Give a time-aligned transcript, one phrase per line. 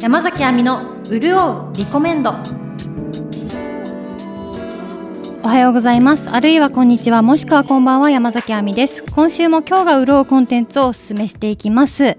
[0.00, 2.30] 山崎亜美の潤うリコメンド。
[5.42, 6.30] おはようございます。
[6.30, 7.22] あるいはこんにちは。
[7.22, 9.02] もしくはこんばんは山崎亜美です。
[9.12, 12.16] 今週も今日が潤うコンテンツをお勧めしていきます。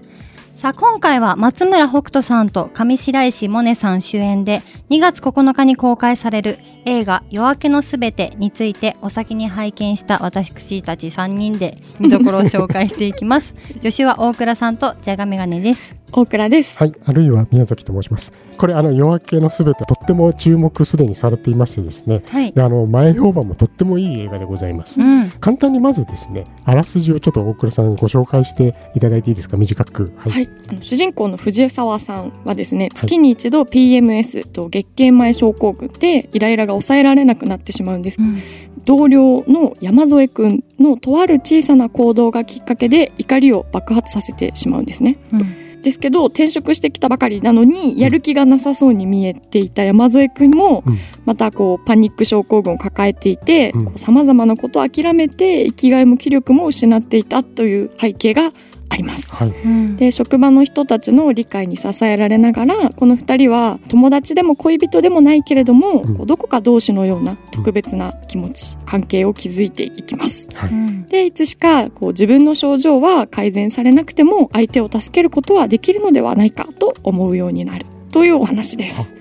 [0.56, 4.60] さあ今回は松村北斗さんと上白石萌音さん主演で
[4.90, 13.54] 2月9日に公開される映画「夜明けのすべて」についてお先に拝見した私たち3人で見どころを紹介していきます。
[13.80, 15.96] 助手は大倉さんとじゃがメガネです。
[16.12, 16.76] 大倉です。
[16.76, 18.32] はいあるいは宮崎と申します。
[18.56, 29.56] これあの夜明けのすべてとっても注目すでにされていましてですね、はい、であの前評判もとってもいい映画でございます、うん、簡単にまずですねあらすじをちょっと大倉さんご紹介していただいていいですか？
[29.56, 30.12] 短く。
[30.18, 38.42] はい、はい、あの主人公の藤沢さんはですね月に一度 PMS と月経前症候群でイライラが抑えられなくなってしまうんです、うん、
[38.84, 45.70] 同僚の山添君のとある小さな行動がきっかけで怒りを爆発させてしまうんですね、うん。
[45.82, 50.84] ですけど転職してきたばかりなのにやる気がなさそうに見えていた山添君も
[51.24, 58.50] またこうパニック症候群を抱えていてさまざまなことを諦めて生きがいも気力も失っていたという背景が
[58.90, 70.48] あります、はい、で職場の人たちの理解に支えられながらこの2人は友達でも恋人でもないけれども、うん、どこか同志のような特別な気持ち、うん、関係を築いていきます。
[70.54, 70.70] はい、
[71.08, 77.86] でいつしかこう自分の症状は改善されなくても相手を助けることはできるのではないかと思うようになる。
[78.12, 79.14] というお話です。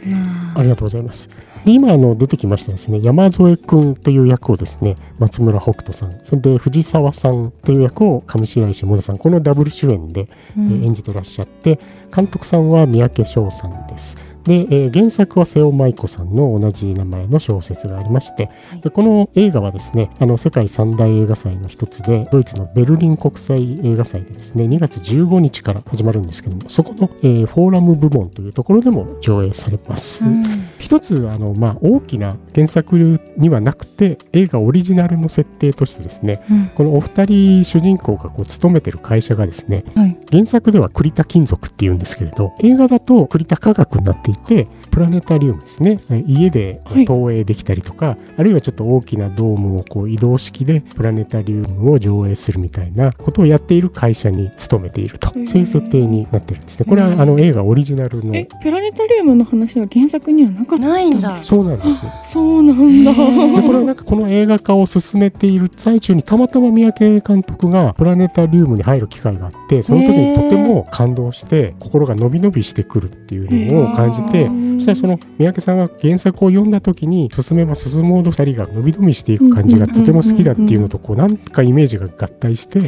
[0.55, 1.29] ありがとうございます。
[1.65, 11.79] で今あの出てきましたですね山添君という役をですね松村北斗さんそれで藤沢さんという役を上白石萌音さんこのダブル主演で、うん、演じてらっしゃって
[12.15, 14.28] 監督さんは三宅翔さんです。
[14.49, 30.25] で、えー、原作は瀬尾舞子さんの同じ名前の小説がありまして、はい、でこの映画はですねあの世界三大映画祭の一つでドイツのベルリン国際映画祭でですね2月15日から始まるんですけどもそこの、えー、フォーラム部門というところでも上映されます。
[30.25, 30.43] うん、
[30.79, 32.97] 一つあの、まあ、大きな原作
[33.37, 45.99] にはなくて映画オリジナルの設定としてですね、うん、このお二人主人公がこう勤めてる会社がですね、はい、原作では栗田金属っていうんですけれど映画だと栗田科学になっていてプラネタリウムですね。
[46.27, 55.29] 家で投影できたりとか、はい、あるいはちょっと大きなドームをこう移動式でプラネタリウムを上映するみたいなことをやっている会社に勤めていると。
[55.29, 56.85] そういう設定になってるんですね。
[56.87, 61.37] これはあの映画オリジナルのプラネタリウムの話は原作にはなかったないんだ。
[61.37, 62.05] そうなんです。
[62.25, 63.13] そうなんだ。
[63.13, 82.79] でこれはなんかこの映画化を進めている最中にたまたま三宅監督がプラネタリウムに入る機会があってその時にとても感動して心が伸び伸びしてくるっていうのを感じてそしたらその三宅さんが原作を読んだ時に進めば進むほど2人が伸び伸びしていく感じがとても好きだっていうのとこうなんかイメージが合体して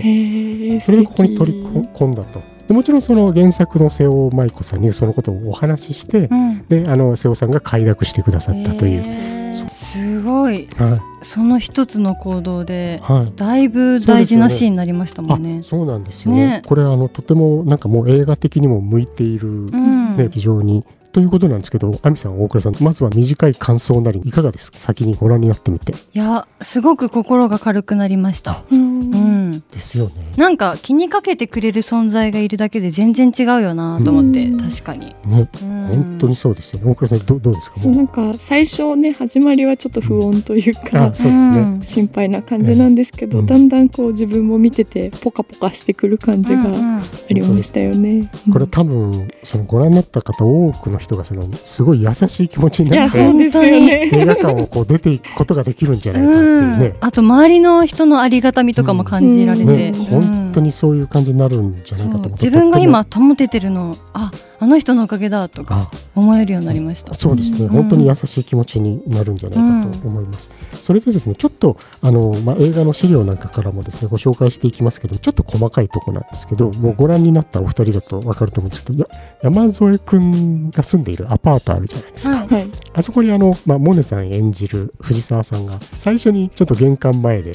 [0.82, 2.42] それでここに取り込んだと。
[2.68, 9.42] でもちろんその原作の瀬尾舞子さんにそのことをお話しして、うん、であの瀬尾さんが快諾してくださったという。
[9.70, 15.62] すごい、はい、その一つの行動で、はい、だいぶ大事なシーンになりましたもんね。
[15.64, 16.34] そう、ね、なんですよ。
[16.34, 16.46] ね。
[16.46, 24.78] ねこれあのとてもなんかもう映画的にも向いている、ね、うん、非常にということなんですけど、亜美さん、大倉さん、まずは短い感想なり、いかがですか？
[24.78, 25.94] 先にご覧になってみて。
[25.94, 28.64] いや、すごく心が軽くなりました。
[28.72, 29.64] うん。
[29.72, 30.14] ですよね。
[30.38, 35.14] なんか気にかけてくれる存在がいるだけで全然違うよなと思って、確かに。
[35.26, 36.90] ね、本当にそうですよね。
[36.90, 37.80] 大倉さん、どどうですか？
[37.80, 41.80] そう、なんか最初ね、始まりはちょっと不穏というか、うん、そうですね。
[41.84, 48.32] 心配な感じなんですけど、だんだんこう自分も見てて、ポカポカしてくる感じがありましたよね。
[48.52, 60.00] これ多分、そのご覧になった方、多くの人がそのすごい優しい気持ちになって映画館をこう出ていくことができるんじゃないかっていうね、あと周りの人のありがたみとかも感じられて、うん。
[60.00, 67.16] ね、本当にそういう感じになるんじゃないかと思って、自分が今保ててるのああの人のおかげだとか思えるようになりました。
[67.16, 79.10] そうですね、うん、本当に優しい気持ちになるんじゃないかと思います、うん、それでですねちょっとあの、まあ、映画の資料なんかからもですねご紹介していきますけどちょっと細かいとこなんですけどもうご覧になったお二人だと分かると思うんですけど
[79.42, 87.54] 山添君が住んでいるアパートあるじゃないですか、はい、あそこにあの、まあ、モネさん演じる藤沢さんが最初にちょっと玄関前で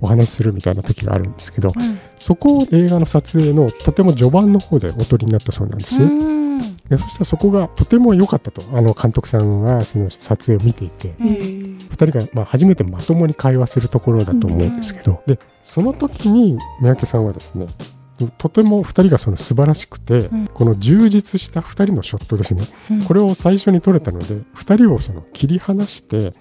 [0.00, 6.37] お話しするみたいな時があるんですけど、はいはい、そこを映画の撮影のとても序盤の方でお撮りになったそうなんです。
[6.88, 8.62] でそしたらそこがとても良かったと。
[8.72, 11.14] あの監督さんがその撮影を見ていて。
[11.18, 17.66] 2人がまあ初めてまともに会話するところだと思うんですけど、でその時に三宅さんはですね
[18.36, 26.32] とても2人がその素晴らしくて、うん、この充実した2人のショットですね、うん、これを最初に撮れたので2人をその切り離して、うん、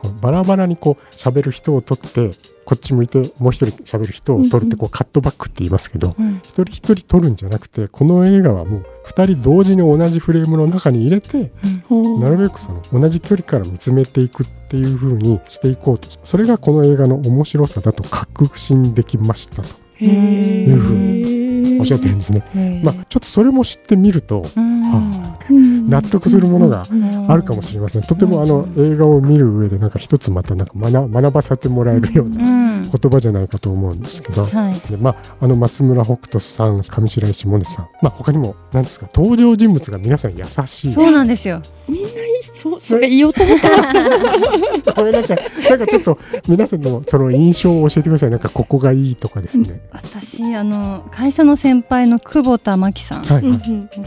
[0.00, 2.32] こうバラバラにこう喋る人を撮って
[2.64, 6.40] こっち向いてもう一人喋る人を撮るってこうカットバックって言いますけど、うん。
[6.42, 11.50] 一人一人撮るんじゃなくてこの映画はもう二人同時に同じフレームの中に入れて
[11.90, 16.08] なるべくその同じ距離から見つめていくっていう風にしていこうと。
[16.22, 21.41] それがこの映画の面白さだと確信できましたというふうに
[21.80, 22.80] おっしゃってるんですね。
[22.84, 24.82] まあ、ちょっとそれも知ってみるとうん。
[24.82, 25.88] はうん。
[25.90, 27.30] 納得するものがうん。
[27.30, 28.02] あるかもしれません。
[28.02, 32.82] とてもあの映画を見る上でなんか一つまたなんか学学ばせてもらえるよううなん。
[32.82, 34.44] 言葉じゃないかと思うんですけど。
[34.44, 34.90] はい。
[34.90, 40.92] でまあ、あの松村北斗さん上白石萌音さん、まあ、他にも何ですか登場人物が皆さん優しい。
[40.92, 45.38] そうなんですよみんないいそうそれ言おうと思ってました ごめんなさい。
[45.68, 48.30] なんかちょっと皆さんのその印象を教えてください。
[48.30, 53.42] なんかここがいいとかですね、私あの会社の先輩の久保田真紀さんはい、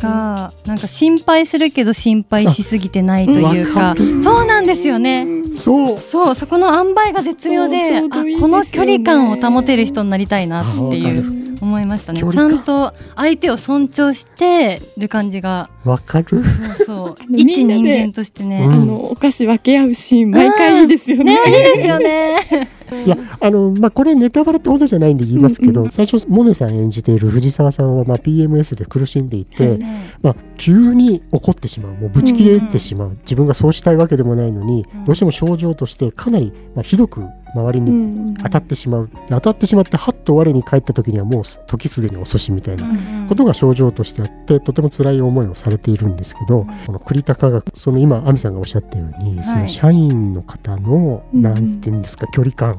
[0.01, 3.95] はいなんか心配するけど心配しすぎてないというか。
[4.23, 5.27] そうなんですよね。
[5.53, 5.99] そう。
[5.99, 8.03] そうそこの塩梅が絶妙でね。
[8.09, 12.19] あこの距離感を保てる人になりたいなっていう思いましたね。
[12.19, 15.69] ち距離感ゃんと相手を尊重してる感じが。
[15.83, 16.43] わかる？
[16.43, 17.23] そうそう。
[17.35, 18.73] 一人間としてね、うん。
[18.73, 21.23] あのお菓子分け合うシーン毎回いいですよね。
[21.23, 22.69] ねいいですよね。
[23.03, 25.85] いやあのまあこれネタバレってほどじゃないんで言いますけど、うん。
[25.87, 29.79] うん最初モネさん演じている藤沢さんはまあ PMS で苦しんでいて、はい。
[30.21, 31.93] まあ、急に怒ってしまう。
[31.93, 35.05] もうぶち切れてしまう、自分がそうしたいわけでもないのに、うん。
[35.05, 37.23] どうしても症状としてかなり、まあ、ひどく
[37.55, 42.85] 周りうにん当たってしまう、で当たってしまってはっと我に返った時にはもう時すでに遅しみたいな
[43.27, 49.45] ことが症状としてあってとても辛い思いをされているんですけど、この栗高がその今亜美さんがおっしゃったように、はい。
[49.45, 52.75] その社員の方のうんなんていうんですか距離感。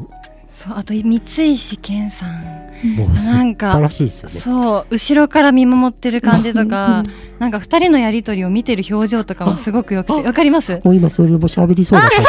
[0.49, 2.67] そうあと三石健さん。
[2.97, 4.35] もう素なんか晴らしいですよね。
[4.35, 7.05] そう後ろから見守ってる感じとか
[7.39, 10.81] なんか二人のやりとりを見てる表情とかもすごくよくてわかります？
[10.85, 12.27] もう今それも喋りそうな感じ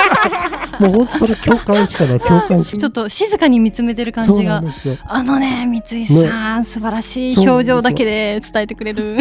[0.79, 2.65] もう本当それ共感しかない共感しかない。
[2.65, 4.61] ちょっと静かに見つめてる感じが。
[5.05, 9.17] あのね三井さん、素晴らしい表情だけで伝えてくれる。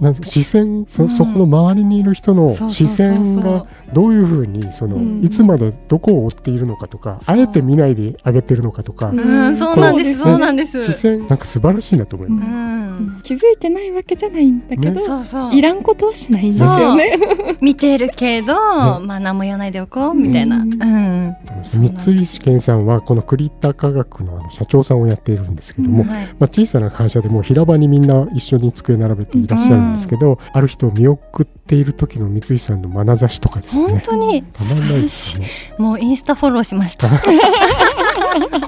[0.00, 10.84] なんです視線そ,、うんそこの周りにいる人の視線がどういうふうにその、うんいつまでどこを追っているのかとかあえて見ないであげてるのかとか、うんうんそうなんですそうなんです。
[10.84, 12.98] 視線なんか素晴らしいなと思います。
[12.98, 13.22] うん。
[13.22, 15.54] 気づいてないわけじゃないんだけど、ねそうそう。
[15.54, 17.18] いらんことはしないんですよね。
[17.60, 20.66] 見てるけど、まあ何も言わないでおこうみたいな、う
[21.00, 21.64] うんん。
[21.64, 26.26] 三石健さんはこの栗田科学のあの社長さんをやっているんですけども、はい。
[26.38, 33.86] まあ、小さな会社でもう平場にみんな一緒に机並べていらっしゃるんですけど、ある人を見送っている時の三石さんの眼差しとかですね。
[33.86, 35.46] 本当にたまんないですね。
[35.78, 37.08] もうインスタフォローしました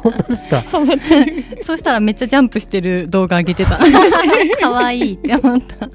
[0.03, 0.63] 本当ですか？
[1.63, 3.79] そしたらめっちゃジャンプしてる動画上げてた。
[4.61, 5.89] 可愛いって思った。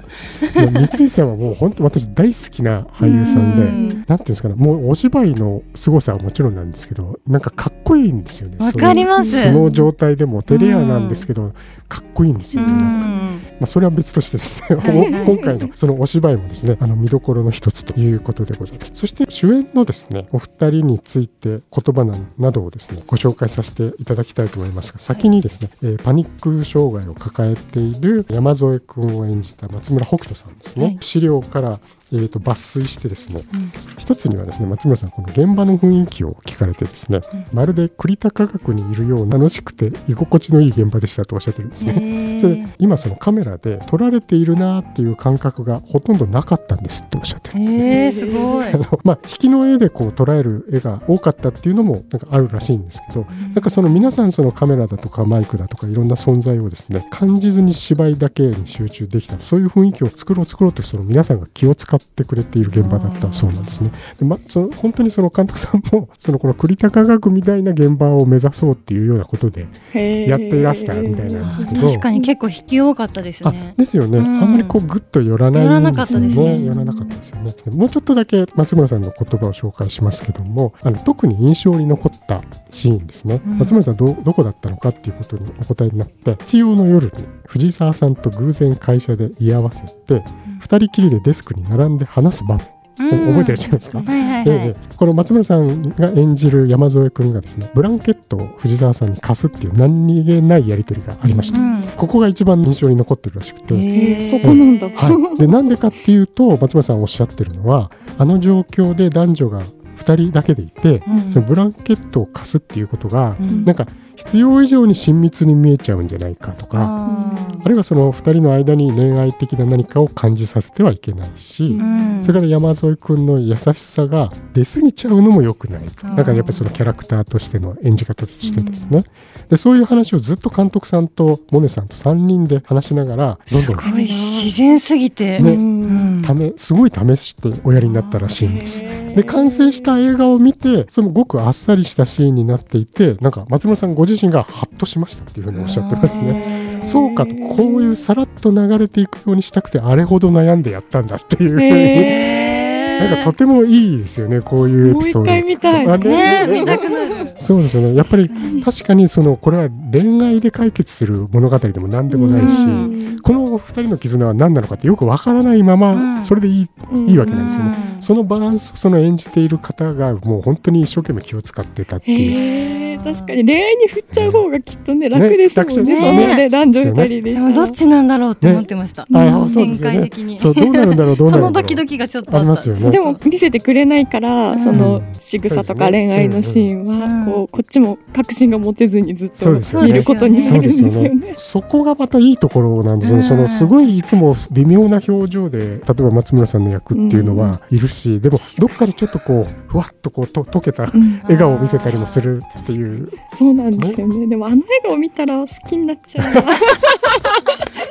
[0.54, 3.88] 三井さんはもう本当私大好きな俳優さんで、うん。
[3.88, 8.56] なんていうんですかねもうお芝居の凄さはもちろんなんですけどなんかかっこいいんですよね。
[8.58, 9.42] わかります。
[9.44, 11.52] その状態でも照れ屋なんですけど、
[11.88, 13.06] かっこいいんですうよね、なんか。
[13.06, 15.24] んまあ、それは別としてですね、はいはい。
[15.26, 18.92] 今回のそのお芝居もですねあの見どころの一つということでございます。
[18.94, 21.60] そして主演のですねお二人について言
[21.94, 30.98] 葉ななどをですねご紹介させていただきたいと思いますが先にですね、えーパニック障害を抱えている山添君を演じた松村北斗さんですね、はい。
[31.00, 31.80] 資料から
[32.12, 33.72] えー、と抜粋してですね、うん。
[33.98, 37.46] 一つにはですね松村さんこの現場の雰囲気を聞かれてですね、うん。
[37.52, 41.92] まるで栗田科学にいるような楽しくて居心地のいい現場でしたとおっしゃってるんですね。
[41.92, 47.60] へそれー今そのカメラで撮られているなっていう感覚がほとんどなかったんですっておっしゃってる。
[47.60, 48.68] へーすごい。
[48.72, 63.32] あのまあ、引きの絵でこう捉える絵が多かったっていうのもなんかあるらしいんですけどなんかその皆さんそのカメラだとかマイクだとかいろんな存在をですね感じずに芝居だけに集中できたそういう雰囲気を作ろう作ろうとその皆さんが気を使ってくれている現場だった。
[63.32, 63.90] そうなんですね。
[64.18, 71.88] でま、その本当にその監督さんも そのこの栗田科学みたいな現場を目指そうっていうようなことでやっていらしたみたいなんですけど。
[71.88, 74.26] 確かに結構引き多かったですあねですよね、うん。
[74.42, 76.64] あんまりこうグッと寄らないんですよ寄らなかったですね。
[76.64, 77.54] 寄らなかったですよね。
[77.72, 83.58] もうちょっとだけ松村さんの言葉を紹介しますけどもあの特に印象に残ったシーンですね、うん。
[83.58, 87.12] 松村さんどどこだったのかっていうことにお答えになって日曜の夜に
[87.46, 90.22] 藤沢さんと偶然会社で居合わせて
[90.58, 92.66] 二人きりでデスクに並んで話す場面、
[93.00, 93.26] うん。
[93.34, 101.82] 覚えてらっしゃいますか、はいはいはい、ええこの松村さんが演じる山添君がですねブランケットを藤沢さんに貸すっていう何気ないやり取りがありました、うん。
[101.96, 104.88] ここが一番印象に残ってるらしくて、そこなんだ。
[104.88, 109.62] はい、でなんでかっていうと松村さんおっしゃってるのはあの状況で男女が
[109.98, 111.30] 2人だけでいて、うん。
[111.30, 113.64] そのブランケットを貸すっていうことが、うん。
[113.64, 113.86] なんか
[114.16, 122.24] 必要以上に親密に見えちゃうんじゃないかとか、あるいはその2人の間に恋愛的な何かを感じさせてはいけないし、うん。
[122.24, 125.86] それから山添君の優しさが出過ぎちゃうのも良くない
[126.16, 129.04] だからやっぱりそのキャラクターとしての演じ方としてですね、
[129.48, 135.52] でそういう話をずっと監督さんとモネさんと3人で話しながらどんどんすごい自然すぎて、ね。
[135.52, 138.82] うんためすごい試しておやりになったらしいんです。
[138.82, 146.82] で完成した映画を見てそのごくあっさりしたシーンになっていてなんか松村さんご自身がハッとしましたっていうふうにおっしゃってますね。
[146.84, 155.30] そうかとこういうさらっと流れていくようにしたくてあれほど悩んでやったんだっていうふうに、へなんかとてもいいですよねこういうエもう一ピソード。
[155.30, 155.86] 回見たい。
[155.88, 158.28] あねえ見たくなるそうですよねやっぱり
[158.62, 166.68] 確かにそのこれは恋愛で解決する物語でも何でもないし、うんこの2人の絆は何なのかってよくわからないまま、うんそれでいい
[167.06, 167.76] いいわけなんですよね。
[167.82, 172.87] うんそのバランスをその演じている方がもう本当に一生懸命気を使ってたっていう。
[172.98, 173.46] 確かに。
[173.46, 175.94] 恋愛に振っちゃう方がきっとね楽ですもんね。
[175.94, 176.48] ねそのね。
[176.48, 177.20] 男女二人で。
[177.34, 180.00] でもどっちなんだろうって思ってました、あうんあそうですよね。
[180.00, 180.38] 展開的に。
[180.38, 181.40] そうどうなるんだろうどうなそるんだろう。
[181.50, 182.90] のドキドキがちょっとあったありますよね。
[182.90, 184.58] でも見せてくれないから、うん。
[184.58, 187.24] その仕草とか恋愛のシーンは、うん。
[187.26, 189.86] こうこっちも確信が持てずにずっとそうですよね。
[189.88, 191.34] 見ることになるんですよね。
[191.36, 193.22] そこがまたいいところなんですよ、うん。
[193.22, 201.20] そのすごいいつも微妙な表情で例えば松村さんの役っていうのはいるし、でもどっかでちょっとこうふわっとこうと溶けたうん。
[201.22, 202.87] 笑顔を見せたりもするっていう
[203.34, 204.26] そうなんですよね。
[204.26, 206.42] でもあの笑顔見たら好きになっちゃうな。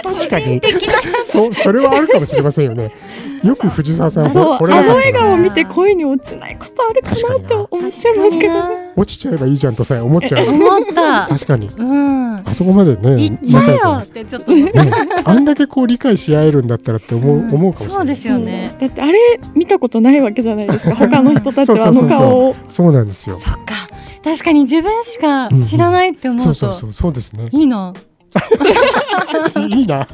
[0.03, 0.61] 確かに。
[1.23, 2.91] そうそれはあるかもしれませんよね。
[3.43, 8.93] よく藤沢さんそう、あの笑顔を見て恋に落ちないことあるかなって思っちゃいますけどね。
[8.95, 10.47] 落ちちゃえばいいじゃんとさえ思っちゃう。
[10.47, 11.27] 思った。
[11.27, 11.67] 確かに。
[11.67, 12.35] うん。
[12.37, 14.51] あそこまでね行っちゃえよってちょっと。
[14.51, 14.71] ね。
[15.23, 17.97] あんだけこう理解し合えるんだったらって思う,、思うかもしれない。
[17.97, 18.75] そうですよね。
[18.79, 20.95] だってあれ見たことないわけじゃないですか。
[20.95, 22.55] 他の人たちはあの顔を。
[22.67, 23.37] そうなんですよ。
[23.37, 23.76] そっか
[24.27, 26.91] 確かに自分しか知らないって思そううとそうそう。
[26.91, 27.47] そうですね。
[27.53, 27.93] いいな。
[29.69, 30.05] いいな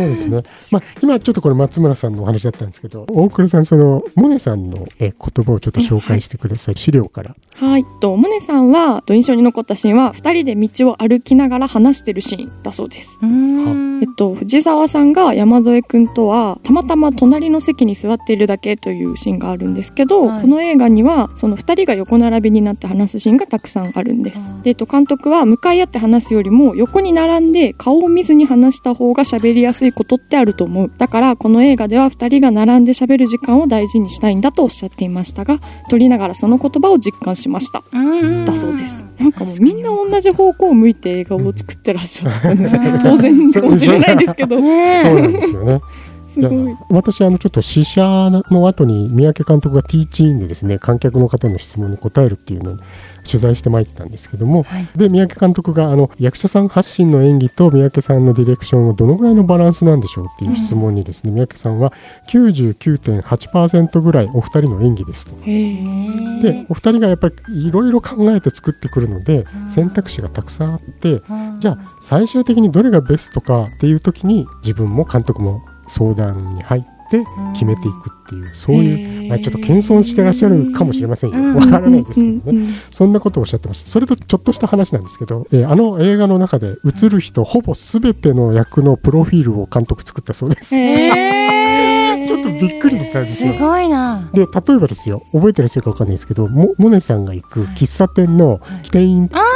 [0.00, 0.42] そうですね。
[0.70, 7.34] まあ今ちょっとこれ松村さんのお話だったんですけど大倉さんそのモネさんのえ言葉をちょっと紹介してください、資料から。
[7.56, 7.84] はい。
[8.00, 13.18] と、モネさんは、と印象に残ったシーンは、二人で道を歩きながら話してるシーンだそうです。
[13.22, 20.42] えっと、藤沢さんが山添くんとはたまたま隣の席に座っているだけというシーンがあるんですけど、はい。
[20.42, 24.40] この映画にはその2人が横並びになって話すシーンがたくさんあるんです。
[24.50, 24.62] うん。
[24.62, 30.92] で、えっと、監督は向かい合って話すよりも横に並んで顔を見ずに話した方が喋りやすいことってあると思う。
[30.96, 35.58] だからこの映画では2人が並んで喋る時間を大事にしたいんだとおっしゃっていましたが
[35.90, 37.82] 撮りながらその言葉を実感しました。
[37.92, 39.06] うんだそうです。
[39.18, 42.68] なんかもうみんな同じ方向を向いて映画を作ってらっしゃったんで
[43.02, 44.60] 当然かもしれないですけど。
[44.60, 45.80] ねそうなんですよね
[46.26, 46.76] すごい。
[46.90, 48.02] 私あのちょっと試写
[48.50, 52.78] の後に三宅監督がティーチインでですね観客の方の質問に答えるっていうのを
[53.26, 54.88] 取材してまいったんですけどもはい。
[54.96, 61.92] で三宅監督があの役者さん発信の演技と三宅さんのディレクションをどのぐらいのバランスなんでしょうっていう質問にですね、三宅さんは
[62.28, 65.32] 99.8%ぐらいお二人の演技ですと。
[65.44, 69.70] でお二人がやっぱりいろいろ考えて作ってくるのでうん。
[69.70, 71.60] 選択肢がたくさんあってうん。
[71.60, 81.38] じゃあ最終的にどれがベストかっていう時に自分も監督も相談に入って決めていくっていうそういう、まあ、ちょっと謙遜してらっしゃるかもしれませんよ。
[81.38, 81.54] うん。
[81.56, 83.90] わからないですけどね、そんなことをおっしゃってました。
[83.90, 90.70] それとちょっとした話なんですけど、えーあの映画の中で映る人ほぼ全ての役のプロフィールを監督作ったそうです、
[92.26, 94.28] ちょっとびっくりだったんですすよごいな。
[94.32, 95.22] で例えばですよ。
[95.32, 98.60] 覚えてらっしゃるかわかんないですけどモモネさんが行く喫茶店の
[98.90, 99.55] 店員はい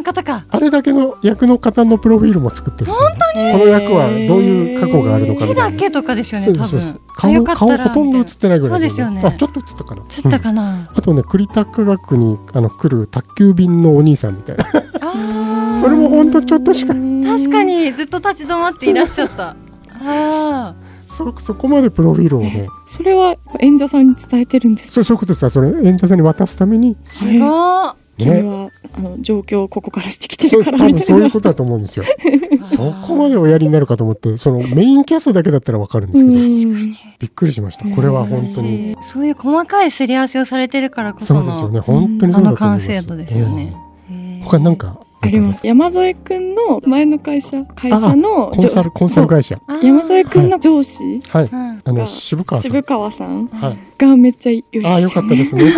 [0.00, 0.44] の方か。
[0.48, 3.52] あれだけの役の方のプロフィールも作ってるんですよね。
[3.52, 6.52] この役はどういう過去があるのか手だけとかですよね。
[6.52, 7.00] 多分。
[7.16, 9.22] 顔よかったら顔ほとんど映ってないぐらいそうですよね。
[9.24, 10.02] あちょっと映ったかな。
[10.02, 10.90] 映ったかな？
[10.94, 14.66] あとね栗田科学にあの来る宅急便のお兄さんみたいな。
[15.02, 16.92] あそれもほんとちょっとしか。
[16.94, 19.56] ー確かにずっと立ち止まっていらっしゃった。
[20.02, 20.74] あ
[21.06, 22.68] そそこまでプロフィールをね。
[22.86, 25.42] それは演者さんに伝えてるんですそうそういうことです。
[25.42, 26.96] よそれ演者さんに渡すために。
[27.04, 28.24] あ、すごい。
[28.24, 30.98] 君ねはあの状況をここからしてきてるからみたいな。
[30.98, 32.04] 分そういうことだと思うんですよ。
[32.62, 36.36] そこまでおやりになるかと思ってそのメインキャストだけだったらわかるんですけど。
[36.36, 37.84] うんびっくりしました。
[37.84, 38.96] これは本当に。
[39.02, 41.80] そういう細かいすり合わせをされてるからこそそうですよのね。
[41.80, 42.86] 本当にあのそうだと思います。
[42.86, 43.76] 完成度ですよね。
[44.10, 45.66] うん他なんかあります。
[45.66, 49.60] 山添くんの前の会社会社のコンサルコンサル会社。
[49.82, 51.44] 山添くんの上司はい。
[51.44, 52.70] うんあの渋川さん。
[52.70, 53.46] 渋川さん。
[53.48, 55.72] はいがめっちゃ良いです、ね、あよかったですね。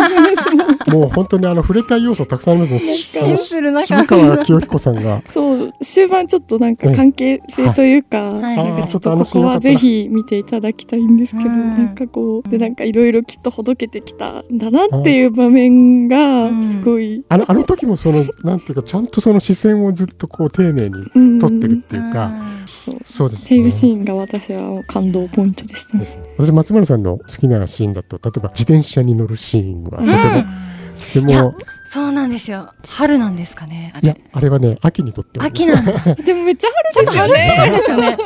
[0.87, 1.07] も。
[1.07, 2.85] う本当にあの触れたい要素たくさんあります。
[2.85, 5.21] ねシンプルな渋川清彦さんが。
[5.27, 8.57] そう終盤ちょっとなんか関係性というか、はい。
[8.57, 22.31] なんかちょっとここはぜひ見ていただきたいんですけど、なんかこうでなんかいろいろきっとほどけてきたんだなっていう場面がすごい、あのあの時もそのなんていうかちゃんとその視線をずっとこう丁寧に撮ってるっていうか、
[22.67, 22.95] そう。
[23.05, 26.05] そうです、ね、っていうシーンが私は感動ポイントでしたね。
[26.37, 29.99] 私松村さんの好きなシーンだと例えば自転車に乗るシーンは。
[30.97, 31.55] とても、でも
[31.85, 32.71] そうなんですよ。
[32.87, 35.91] 春なんですかねいやあれはね秋にとって秋なんだ。
[36.15, 38.17] でもめっちゃ春ですよね春ですよね。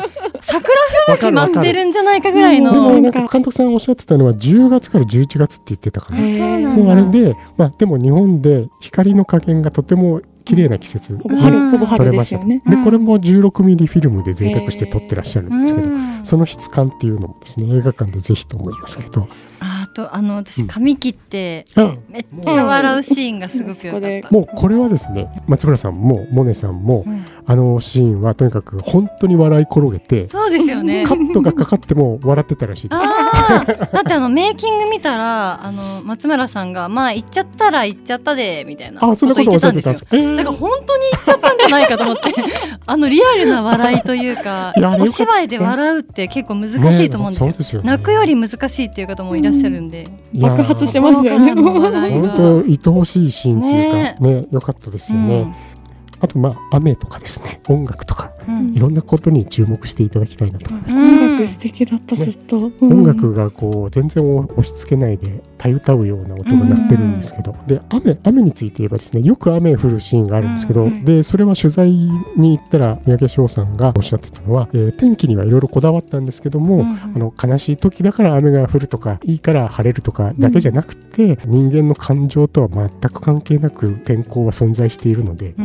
[0.42, 0.74] 桜
[1.08, 2.72] 吹雪待ってるんじゃないかぐらいの。
[2.72, 6.70] でもなんか監督さんおっしゃってたのは10月から11月って言ってたかなそうなんだ。
[6.70, 11.18] もうあれでまあでも日本で光の加減がとても綺麗な季節。
[11.18, 12.62] 春ほぼ春ですよね。
[12.66, 15.90] でこれも16ミリフィルムで贅沢して撮ってらっしゃるんですけど、
[16.24, 19.28] その質感っていうのもですね映画館でぜひと思いますけど。
[19.60, 21.66] あとあの私髪切って
[22.08, 27.04] めっちゃ笑うシーンがすごくよかった、もうこれはですね松村さんもモネさんも、
[27.48, 31.04] あのシーンはとにかく本当に笑い転げてそうですよね。
[31.06, 33.02] カットがかかっても笑ってたらしいです。
[33.04, 40.06] あだってあのメイキング見たらあの松村さんがまあ行っちゃったら行っちゃったでみたいなあそんなことおってたんです。
[40.06, 42.34] か、えー、だから本当に行っちゃったんじゃないかと思って
[42.86, 46.76] あのリアルな笑いというかお芝居で笑うって結構難し
[47.06, 51.54] いと思うんですよ,、ですよね、泣くより難しいっていう方もいらっしゃるんで、うん、爆発してましたよね。
[51.56, 51.82] 本
[52.36, 55.56] 当愛おしいシーンっていうかねね良かったですよね、うん。
[56.20, 57.62] あとまあ雨とかですね。
[57.68, 85.56] 音楽とか、うん、いろんなことに注目していただきたいなと思います、音楽素敵だった、ずっと、音楽がこう全然押し付けないでたゆたうような音が鳴ってるんですけど、で雨雨について言えばですねよく雨降るシーンがあるんですけど、でそれは取材に行ったら三宅翔さんがおっしゃってたのは、えー、天気にはいろいろこだわったんですけども、あの悲しい時だから雨が降るとかいいから晴れるとかだけじゃなくて、人間の感情とは全く関係なく天候は存在しているので、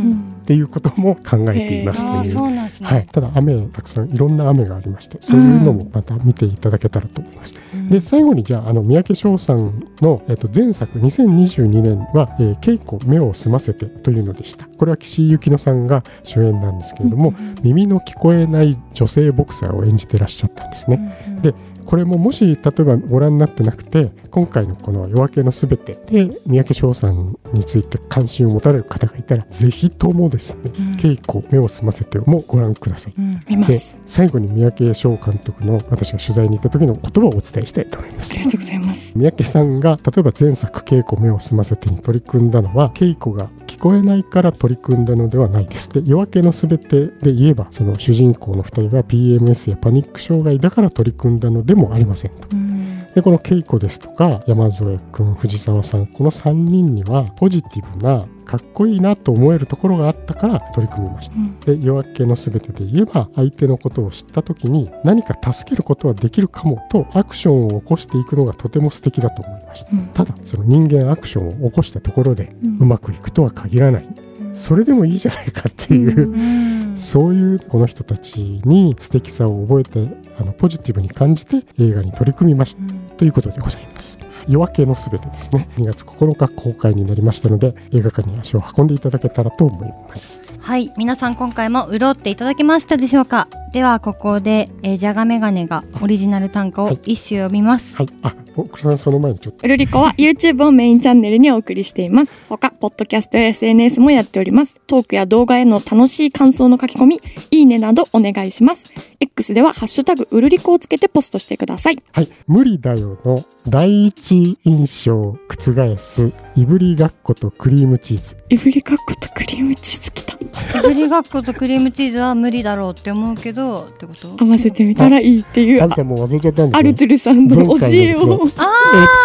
[0.42, 7.54] っていうことも考えていますという、ね、はい、ただ雨たくさんいろんな雨がありましてそういうのもまた見ていただけたらと思います。
[7.74, 21.14] うん、で最後にじゃああの三宅翔さんの、えっと、前作2022年は「えー、稽古目を澄ませて」というのでしたこれは岸井ゆきのさんが主演なんですけれども、うん、耳の聞こえない女性ボクサーを演じてらっしゃったんですね。
[21.28, 21.54] うん、で
[21.84, 38.32] これももし例えばご覧になってなくて今回のこの「夜明けのすべて」で三宅翔さんについて関心を持たれる方がいたらぜひともですね、うん、稽古目を澄ませてもご覧ください、うん、で最後に三宅翔監督の私が取材に行った時の言葉をお伝えしたいと思います。
[38.32, 39.18] ありがとうございます。
[39.18, 45.88] 三宅さんが例えば前作「稽古目を澄ませて」に取り組んだのは稽古が聞こえないから取り組んだのではないです。
[45.88, 53.08] で夜明けのすべてで言えばその主人公の2人が PMS やパニック障害だから取り組んだのでもありませんと、うん。
[53.12, 84.21] でこの稽古ですとか山添君藤沢さんこの3人にはポジティブなかっこいいなと思えるところがあったから取り組みました、うん、で夜明けの全てで言えば相手のことを知った時に何か助けることはできるかもとアクションを起こしていくのがとても素敵だと思いました、うん、ただその人間アクションを起こしたところでうまくいくとは限らない、うん、それでもいいじゃないかっていう、そういうこの人たちに素敵さを覚えてあのポジティブに感じて映画に取り組みました、ということでございます。
[84.48, 85.68] 夜明けのすべてですね。
[85.76, 90.40] 2月9日公開になりましたので映画館に足を運んでいただけたらと思います。
[90.60, 90.92] はい。
[90.96, 93.48] 皆さん今回も潤っていただけましたでしょうか？
[93.72, 97.96] ではここで、えー、ジャガメガネがオリジナル短歌を一首読みます。
[97.96, 99.64] はい、はい、あ僕さんその前にちょっと。
[99.64, 102.36] ウルリコは YouTube をメインチャンネルにお送りしています。
[102.50, 104.78] 他ポッドキャストや SNS もやっております。
[104.86, 108.84] トークや動画への楽しい感想の書き込みいいねなどお願いします。
[109.20, 111.98] X ではハッシュタグウルリコをつけてポストしてください。
[112.12, 112.28] はい。
[112.46, 118.36] 無理だよの第一印象を覆すいぶりがっことクリームチーズ。
[118.50, 120.32] いぶりがっことクリームチーズきた。
[120.78, 124.36] いぶりがっことクリームチーズは無理だろうって思うけどってこと？
[124.44, 125.92] 合わせてみたらいいっていう。
[125.92, 128.16] さんもう忘れちゃったんです、ね、アルトゥルさんの教えを、ね、エピ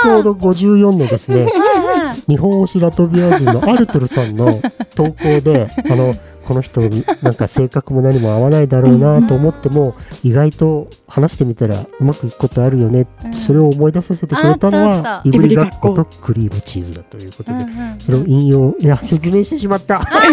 [0.03, 1.47] ソード54のですね
[2.27, 4.61] 日本推しラトビア人のアルトゥルさんの
[4.95, 6.15] 投稿であの
[6.47, 6.79] この人
[7.21, 17.65] なんか性格も何も合わないだろうなと思っても意外と話してみたらうまくいくことあるよね、うん、それを思い出させてくれたのはいぶりがっことクリームチーズだということで、
[17.99, 20.29] それを引用いや説明してしまった 分か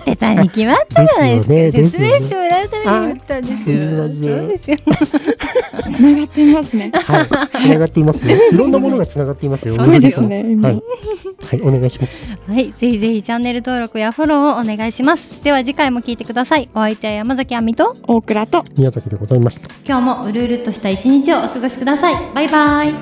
[0.00, 1.54] ってたに決まったじゃないですか。
[1.54, 3.82] ね、説明してもらうために言ったんですよ。
[3.82, 4.76] そうですよ。
[5.88, 6.90] つながっていますね。
[6.94, 7.26] はい。
[7.60, 8.36] つながっていますね。
[8.52, 9.74] いろんなものがつながっていますよ。
[9.74, 10.82] そうですね、はい
[11.48, 12.28] はいお願いします。
[12.28, 15.42] はいぜひぜひチャンネル登録やフォローをお願いします。
[15.42, 16.68] では次回も聞いてください。
[16.74, 19.70] お相手は山崎亜美と大倉と宮崎でございました。
[19.86, 22.14] 今日もうるうるとした一日をお過ごしください。
[22.34, 22.92] バイバイ。